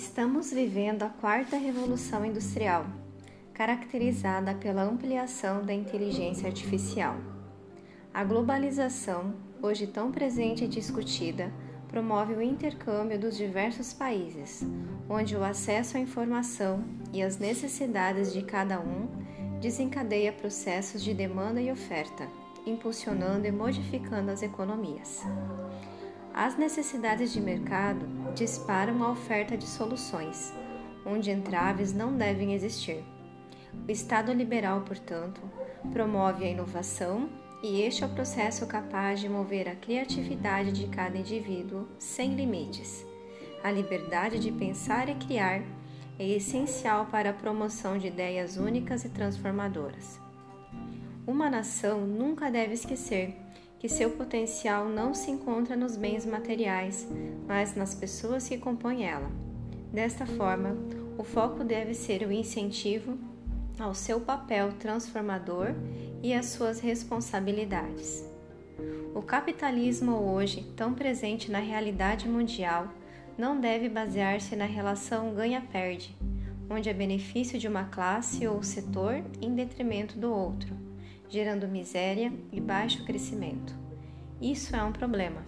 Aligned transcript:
Estamos 0.00 0.50
vivendo 0.50 1.02
a 1.02 1.10
quarta 1.10 1.58
revolução 1.58 2.24
industrial, 2.24 2.86
caracterizada 3.52 4.54
pela 4.54 4.82
ampliação 4.82 5.62
da 5.62 5.74
inteligência 5.74 6.46
artificial. 6.46 7.16
A 8.12 8.24
globalização, 8.24 9.34
hoje 9.60 9.86
tão 9.86 10.10
presente 10.10 10.64
e 10.64 10.68
discutida, 10.68 11.52
promove 11.86 12.32
o 12.32 12.40
intercâmbio 12.40 13.18
dos 13.18 13.36
diversos 13.36 13.92
países, 13.92 14.66
onde 15.06 15.36
o 15.36 15.44
acesso 15.44 15.98
à 15.98 16.00
informação 16.00 16.82
e 17.12 17.22
as 17.22 17.36
necessidades 17.36 18.32
de 18.32 18.40
cada 18.40 18.80
um 18.80 19.06
desencadeia 19.60 20.32
processos 20.32 21.04
de 21.04 21.12
demanda 21.12 21.60
e 21.60 21.70
oferta, 21.70 22.26
impulsionando 22.64 23.46
e 23.46 23.52
modificando 23.52 24.30
as 24.30 24.40
economias. 24.40 25.22
As 26.40 26.56
necessidades 26.56 27.34
de 27.34 27.38
mercado 27.38 28.06
disparam 28.34 29.04
a 29.04 29.10
oferta 29.10 29.58
de 29.58 29.66
soluções, 29.66 30.54
onde 31.04 31.30
entraves 31.30 31.92
não 31.92 32.16
devem 32.16 32.54
existir. 32.54 33.04
O 33.86 33.92
Estado 33.92 34.32
liberal, 34.32 34.80
portanto, 34.80 35.38
promove 35.92 36.46
a 36.46 36.48
inovação 36.48 37.28
e 37.62 37.82
este 37.82 38.04
é 38.04 38.06
o 38.06 38.14
processo 38.14 38.66
capaz 38.66 39.20
de 39.20 39.28
mover 39.28 39.68
a 39.68 39.76
criatividade 39.76 40.72
de 40.72 40.86
cada 40.86 41.18
indivíduo 41.18 41.86
sem 41.98 42.34
limites. 42.34 43.04
A 43.62 43.70
liberdade 43.70 44.38
de 44.38 44.50
pensar 44.50 45.10
e 45.10 45.16
criar 45.16 45.60
é 46.18 46.26
essencial 46.26 47.04
para 47.04 47.28
a 47.28 47.34
promoção 47.34 47.98
de 47.98 48.06
ideias 48.06 48.56
únicas 48.56 49.04
e 49.04 49.10
transformadoras. 49.10 50.18
Uma 51.26 51.50
nação 51.50 52.00
nunca 52.00 52.50
deve 52.50 52.72
esquecer 52.72 53.36
que 53.80 53.88
seu 53.88 54.10
potencial 54.10 54.90
não 54.90 55.14
se 55.14 55.30
encontra 55.30 55.74
nos 55.74 55.96
bens 55.96 56.26
materiais, 56.26 57.08
mas 57.48 57.74
nas 57.74 57.94
pessoas 57.94 58.46
que 58.46 58.58
compõem 58.58 59.06
ela. 59.06 59.30
Desta 59.90 60.26
forma, 60.26 60.76
o 61.16 61.24
foco 61.24 61.64
deve 61.64 61.94
ser 61.94 62.22
o 62.22 62.30
incentivo 62.30 63.18
ao 63.78 63.94
seu 63.94 64.20
papel 64.20 64.74
transformador 64.74 65.68
e 66.22 66.34
às 66.34 66.46
suas 66.46 66.78
responsabilidades. 66.78 68.22
O 69.14 69.22
capitalismo 69.22 70.12
hoje, 70.12 70.62
tão 70.76 70.92
presente 70.92 71.50
na 71.50 71.58
realidade 71.58 72.28
mundial, 72.28 72.86
não 73.36 73.58
deve 73.58 73.88
basear-se 73.88 74.54
na 74.54 74.66
relação 74.66 75.32
ganha-perde, 75.32 76.14
onde 76.68 76.90
é 76.90 76.92
benefício 76.92 77.58
de 77.58 77.66
uma 77.66 77.84
classe 77.84 78.46
ou 78.46 78.62
setor 78.62 79.24
em 79.40 79.54
detrimento 79.54 80.18
do 80.18 80.30
outro 80.30 80.89
gerando 81.30 81.68
miséria 81.68 82.32
e 82.50 82.60
baixo 82.60 83.04
crescimento. 83.04 83.72
Isso 84.40 84.74
é 84.74 84.82
um 84.82 84.90
problema, 84.90 85.42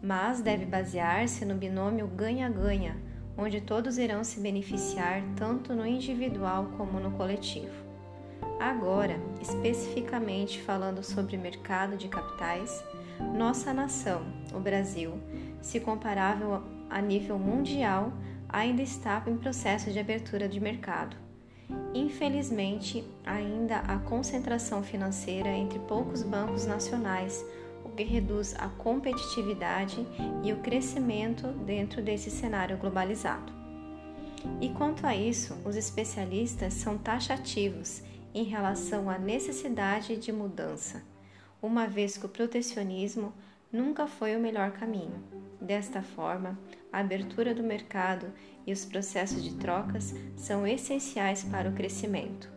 mas 0.00 0.40
deve 0.40 0.64
basear-se 0.64 1.44
no 1.44 1.56
binômio 1.56 2.06
ganha-ganha, 2.06 2.96
onde 3.36 3.60
todos 3.60 3.98
irão 3.98 4.22
se 4.22 4.38
beneficiar 4.38 5.22
tanto 5.34 5.74
no 5.74 5.84
individual 5.84 6.70
como 6.76 7.00
no 7.00 7.10
coletivo. 7.10 7.74
Agora, 8.60 9.18
especificamente 9.42 10.62
falando 10.62 11.02
sobre 11.02 11.36
mercado 11.36 11.96
de 11.96 12.08
capitais, 12.08 12.84
nossa 13.36 13.74
nação, 13.74 14.22
o 14.54 14.60
Brasil, 14.60 15.18
se 15.60 15.80
comparável 15.80 16.62
a 16.88 17.00
nível 17.02 17.36
mundial, 17.36 18.12
ainda 18.48 18.82
está 18.82 19.20
em 19.26 19.36
processo 19.36 19.90
de 19.90 19.98
abertura 19.98 20.48
de 20.48 20.60
mercado 20.60 21.23
Infelizmente, 21.94 23.04
ainda 23.24 23.78
há 23.78 23.98
concentração 23.98 24.82
financeira 24.82 25.48
entre 25.48 25.78
poucos 25.78 26.22
bancos 26.22 26.66
nacionais, 26.66 27.44
o 27.84 27.88
que 27.90 28.02
reduz 28.02 28.54
a 28.58 28.68
competitividade 28.68 30.06
e 30.42 30.52
o 30.52 30.58
crescimento 30.58 31.48
dentro 31.64 32.02
desse 32.02 32.30
cenário 32.30 32.76
globalizado. 32.76 33.52
E 34.60 34.68
quanto 34.70 35.06
a 35.06 35.14
isso, 35.14 35.56
os 35.64 35.76
especialistas 35.76 36.74
são 36.74 36.98
taxativos 36.98 38.02
em 38.34 38.44
relação 38.44 39.08
à 39.08 39.18
necessidade 39.18 40.16
de 40.16 40.32
mudança, 40.32 41.02
uma 41.62 41.86
vez 41.86 42.18
que 42.18 42.26
o 42.26 42.28
protecionismo 42.28 43.32
nunca 43.72 44.06
foi 44.06 44.36
o 44.36 44.40
melhor 44.40 44.72
caminho. 44.72 45.22
Desta 45.60 46.02
forma, 46.02 46.58
a 46.94 47.00
abertura 47.00 47.52
do 47.52 47.64
mercado 47.64 48.32
e 48.64 48.72
os 48.72 48.84
processos 48.84 49.42
de 49.42 49.56
trocas 49.56 50.14
são 50.36 50.64
essenciais 50.64 51.42
para 51.42 51.68
o 51.68 51.72
crescimento. 51.72 52.48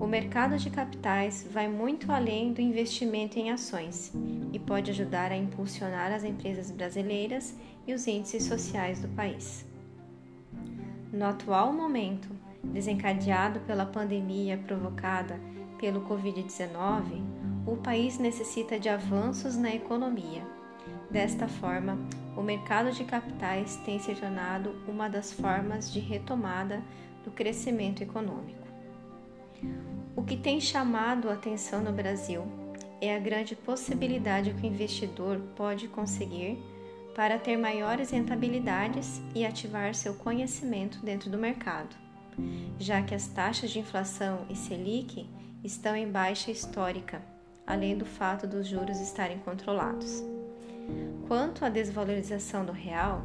O 0.00 0.06
mercado 0.06 0.56
de 0.56 0.70
capitais 0.70 1.46
vai 1.50 1.68
muito 1.68 2.10
além 2.10 2.54
do 2.54 2.62
investimento 2.62 3.38
em 3.38 3.50
ações 3.50 4.14
e 4.50 4.58
pode 4.58 4.90
ajudar 4.92 5.30
a 5.30 5.36
impulsionar 5.36 6.10
as 6.10 6.24
empresas 6.24 6.70
brasileiras 6.70 7.54
e 7.86 7.92
os 7.92 8.06
índices 8.06 8.44
sociais 8.44 9.02
do 9.02 9.08
país. 9.08 9.66
No 11.12 11.26
atual 11.26 11.70
momento, 11.70 12.30
desencadeado 12.64 13.60
pela 13.60 13.84
pandemia 13.84 14.56
provocada 14.56 15.38
pelo 15.78 16.00
Covid-19, 16.08 17.22
o 17.66 17.76
país 17.76 18.18
necessita 18.18 18.78
de 18.78 18.88
avanços 18.88 19.54
na 19.54 19.74
economia. 19.74 20.57
Desta 21.10 21.48
forma, 21.48 21.98
o 22.36 22.42
mercado 22.42 22.92
de 22.92 23.04
capitais 23.04 23.76
tem 23.84 23.98
se 23.98 24.14
tornado 24.14 24.74
uma 24.86 25.08
das 25.08 25.32
formas 25.32 25.90
de 25.92 26.00
retomada 26.00 26.82
do 27.24 27.30
crescimento 27.30 28.02
econômico. 28.02 28.68
O 30.14 30.22
que 30.22 30.36
tem 30.36 30.60
chamado 30.60 31.30
a 31.30 31.32
atenção 31.32 31.82
no 31.82 31.92
Brasil 31.92 32.42
é 33.00 33.14
a 33.14 33.18
grande 33.18 33.56
possibilidade 33.56 34.52
que 34.52 34.62
o 34.62 34.66
investidor 34.66 35.40
pode 35.56 35.88
conseguir 35.88 36.58
para 37.14 37.38
ter 37.38 37.56
maiores 37.56 38.10
rentabilidades 38.10 39.20
e 39.34 39.44
ativar 39.44 39.94
seu 39.94 40.14
conhecimento 40.14 41.00
dentro 41.00 41.30
do 41.30 41.38
mercado, 41.38 41.96
já 42.78 43.02
que 43.02 43.14
as 43.14 43.26
taxas 43.26 43.70
de 43.70 43.80
inflação 43.80 44.46
e 44.48 44.54
Selic 44.54 45.28
estão 45.64 45.96
em 45.96 46.08
baixa 46.08 46.50
histórica, 46.50 47.20
além 47.66 47.96
do 47.96 48.06
fato 48.06 48.46
dos 48.46 48.66
juros 48.66 49.00
estarem 49.00 49.38
controlados. 49.38 50.22
Quanto 51.26 51.64
à 51.64 51.68
desvalorização 51.68 52.64
do 52.64 52.72
real, 52.72 53.22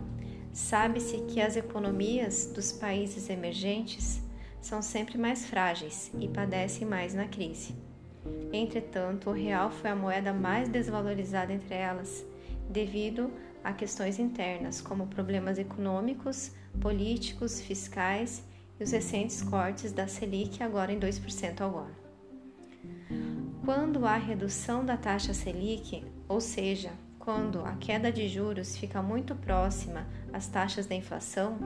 sabe-se 0.51 1.19
que 1.21 1.41
as 1.41 1.55
economias 1.55 2.51
dos 2.53 2.71
países 2.71 3.29
emergentes 3.29 4.21
são 4.61 4.81
sempre 4.81 5.17
mais 5.17 5.45
frágeis 5.45 6.11
e 6.19 6.27
padecem 6.27 6.87
mais 6.87 7.13
na 7.13 7.27
crise. 7.27 7.75
Entretanto, 8.51 9.29
o 9.29 9.33
real 9.33 9.71
foi 9.71 9.89
a 9.89 9.95
moeda 9.95 10.33
mais 10.33 10.69
desvalorizada 10.69 11.51
entre 11.51 11.75
elas, 11.75 12.25
devido 12.69 13.31
a 13.63 13.73
questões 13.73 14.19
internas, 14.19 14.81
como 14.81 15.07
problemas 15.07 15.57
econômicos, 15.57 16.51
políticos, 16.81 17.61
fiscais 17.61 18.43
e 18.79 18.83
os 18.83 18.91
recentes 18.91 19.41
cortes 19.41 19.91
da 19.91 20.07
Selic, 20.07 20.61
agora 20.61 20.91
em 20.91 20.99
2% 20.99 21.61
ao 21.61 21.77
ano. 21.77 21.95
Quando 23.63 24.05
há 24.05 24.17
redução 24.17 24.85
da 24.85 24.97
taxa 24.97 25.33
Selic, 25.33 26.03
ou 26.27 26.41
seja, 26.41 26.91
quando 27.23 27.63
a 27.63 27.71
queda 27.79 28.11
de 28.11 28.27
juros 28.27 28.75
fica 28.75 29.01
muito 29.01 29.33
próxima 29.33 30.05
às 30.33 30.47
taxas 30.47 30.85
da 30.85 30.93
inflação, 30.93 31.57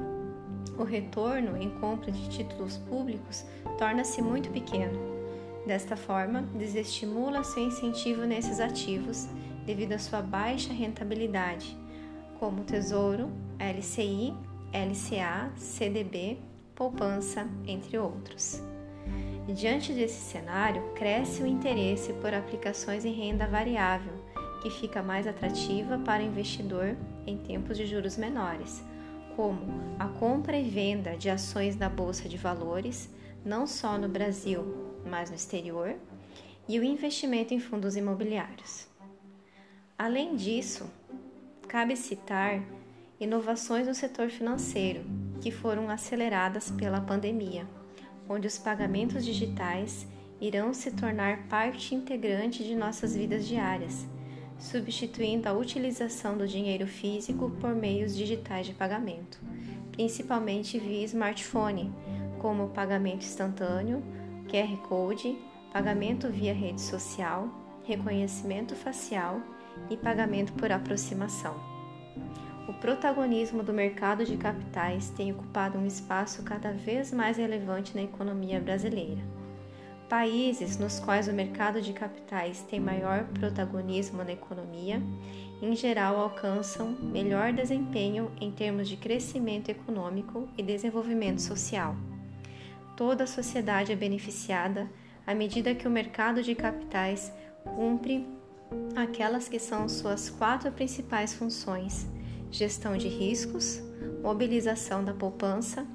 o 0.78 0.84
retorno 0.84 1.58
em 1.58 1.72
compra 1.80 2.12
de 2.12 2.30
títulos 2.30 2.78
públicos 2.78 3.44
torna-se 3.76 4.22
muito 4.22 4.52
pequeno. 4.52 5.00
Desta 5.66 5.98
forma, 5.98 6.44
desestimula 6.56 7.44
seu 7.44 7.64
incentivo 7.64 8.22
nesses 8.22 8.60
ativos 8.60 9.28
devido 9.66 9.94
à 9.94 10.00
sua 10.00 10.22
baixa 10.22 10.72
rentabilidade, 10.72 11.76
como 12.40 12.64
Tesouro, 12.64 13.32
LCI, 13.60 14.36
LCA, 14.72 15.52
CDB, 15.56 16.38
poupança, 16.76 17.48
entre 17.66 17.98
outros. 17.98 18.62
Diante 19.48 19.92
desse 19.92 20.22
cenário, 20.22 20.84
cresce 20.94 21.42
o 21.42 21.48
interesse 21.48 22.14
por 22.14 22.32
aplicações 22.32 23.06
em 23.06 23.14
renda 23.14 23.48
variável, 23.48 24.14
que 24.62 24.70
fica 24.70 25.02
mais 25.02 25.28
atrativa 25.28 25.98
para 26.00 26.24
o 26.24 26.26
investidor 26.26 26.96
em 27.26 27.38
tempos 27.38 27.78
de 27.78 27.86
juros 27.86 28.18
menores, 28.18 28.84
como 29.36 29.62
a 30.00 30.08
compra 30.08 30.58
e 30.58 30.68
venda 30.68 31.16
de 31.16 31.30
ações 31.30 31.76
na 31.76 31.88
bolsa 31.88 32.28
de 32.28 32.38
valores, 32.38 33.10
não 33.46 33.68
só 33.68 33.98
no 33.98 34.10
Brasil, 34.10 34.64
mas 35.06 35.30
no 35.30 35.36
exterior, 35.36 35.96
e 36.68 36.80
o 36.80 36.84
investimento 36.84 37.54
em 37.54 37.60
fundos 37.60 37.96
imobiliários. 37.96 38.88
Além 39.98 40.36
disso, 40.36 40.90
cabe 41.68 41.96
citar 41.96 42.62
inovações 43.20 43.88
no 43.88 43.96
setor 43.96 44.30
financeiro 44.30 45.02
que 45.42 45.52
foram 45.52 45.90
aceleradas 45.90 46.72
pela 46.72 47.00
pandemia, 47.00 47.68
onde 48.28 48.48
os 48.48 48.58
pagamentos 48.58 49.24
digitais 49.24 50.06
irão 50.42 50.74
se 50.74 50.92
tornar 50.92 51.48
parte 51.48 51.96
integrante 51.96 52.64
de 52.64 52.76
nossas 52.76 53.16
vidas 53.16 53.48
diárias 53.48 54.08
substituindo 54.60 55.48
a 55.48 55.54
utilização 55.54 56.38
do 56.38 56.48
dinheiro 56.48 56.88
físico 56.88 57.50
por 57.62 57.76
meios 57.76 58.16
digitais 58.16 58.66
de 58.66 58.74
pagamento, 58.74 59.40
principalmente 59.92 60.80
via 60.80 61.06
smartphone, 61.06 61.94
como 62.40 62.70
pagamento 62.70 63.26
instantâneo, 63.26 64.04
QR 64.50 64.78
Code, 64.88 65.38
pagamento 65.72 66.30
via 66.30 66.54
rede 66.54 66.82
social, 66.82 67.50
reconhecimento 67.84 68.76
facial 68.76 69.42
e 69.90 69.98
pagamento 69.98 70.54
por 70.54 70.72
aproximação. 70.72 71.56
o 72.68 72.74
protagonismo 72.74 73.64
do 73.64 73.72
mercado 73.72 74.26
de 74.26 74.36
capitais 74.36 75.10
tem 75.12 75.32
ocupado 75.32 75.78
um 75.78 75.86
espaço 75.86 76.44
cada 76.44 76.74
vez 76.74 77.14
mais 77.14 77.38
relevante 77.38 77.96
na 77.96 78.04
economia 78.04 78.60
brasileira. 78.60 79.37
Países 80.10 80.78
nos 80.78 81.02
quais 81.02 81.28
o 81.28 81.34
mercado 81.34 81.82
de 81.82 81.92
capitais 81.92 82.62
tem 82.62 82.80
maior 82.80 83.26
protagonismo 83.26 84.24
na 84.24 84.32
economia, 84.32 85.02
em 85.62 85.76
geral 85.76 86.16
alcançam 86.18 86.92
melhor 86.92 87.52
desempenho 87.52 88.32
em 88.40 88.50
termos 88.50 88.88
de 88.88 88.96
crescimento 88.96 89.68
econômico 89.68 90.48
e 90.58 90.64
desenvolvimento 90.64 91.42
social. 91.42 91.94
Toda 92.96 93.26
a 93.26 93.28
sociedade 93.28 93.92
é 93.92 93.98
beneficiada 93.98 94.90
à 95.26 95.36
medida 95.36 95.76
que 95.76 95.86
o 95.86 95.92
mercado 95.92 96.42
de 96.42 96.56
capitais 96.56 97.30
cumpre 97.76 98.26
aquelas 98.96 99.50
que 99.50 99.60
são 99.60 99.90
suas 99.90 100.30
quatro 100.30 100.72
principais 100.72 101.34
funções: 101.34 102.08
gestão 102.50 102.96
de 102.96 103.10
riscos, 103.10 103.82
mobilização 104.24 105.04
da 105.04 105.14
poupança, 105.14 105.86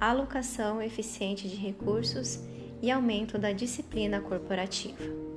alocação 0.00 0.80
eficiente 0.80 1.46
de 1.46 1.56
recursos 1.56 2.40
e 2.82 2.90
aumento 2.90 3.38
da 3.38 3.52
disciplina 3.52 4.20
corporativa. 4.20 5.29